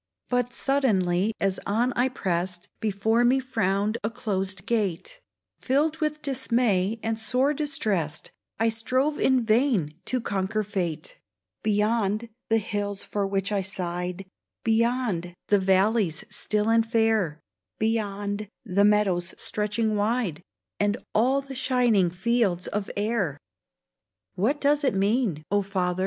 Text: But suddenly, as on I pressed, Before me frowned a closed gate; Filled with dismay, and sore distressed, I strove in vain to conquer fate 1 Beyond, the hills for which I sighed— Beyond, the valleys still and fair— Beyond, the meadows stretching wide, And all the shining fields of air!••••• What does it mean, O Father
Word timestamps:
But 0.29 0.51
suddenly, 0.51 1.35
as 1.39 1.59
on 1.67 1.93
I 1.95 2.09
pressed, 2.09 2.69
Before 2.79 3.23
me 3.23 3.39
frowned 3.39 3.99
a 4.03 4.09
closed 4.09 4.65
gate; 4.65 5.21
Filled 5.59 5.97
with 5.97 6.23
dismay, 6.23 6.99
and 7.03 7.19
sore 7.19 7.53
distressed, 7.53 8.31
I 8.57 8.69
strove 8.69 9.19
in 9.19 9.45
vain 9.45 9.93
to 10.05 10.19
conquer 10.19 10.63
fate 10.63 11.17
1 11.61 11.61
Beyond, 11.61 12.29
the 12.49 12.57
hills 12.57 13.03
for 13.03 13.27
which 13.27 13.51
I 13.51 13.61
sighed— 13.61 14.25
Beyond, 14.63 15.35
the 15.49 15.59
valleys 15.59 16.23
still 16.31 16.67
and 16.67 16.83
fair— 16.83 17.39
Beyond, 17.77 18.49
the 18.65 18.83
meadows 18.83 19.35
stretching 19.37 19.95
wide, 19.95 20.41
And 20.79 20.97
all 21.13 21.41
the 21.41 21.53
shining 21.53 22.09
fields 22.09 22.65
of 22.65 22.89
air!••••• 22.97 23.23
What 24.33 24.59
does 24.59 24.83
it 24.83 24.95
mean, 24.95 25.43
O 25.51 25.61
Father 25.61 25.99